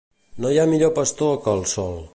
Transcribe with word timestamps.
No 0.45 0.53
hi 0.53 0.57
ha 0.61 0.65
millor 0.71 0.95
pastor 0.97 1.39
que 1.45 1.57
el 1.61 1.67
sol. 1.77 1.95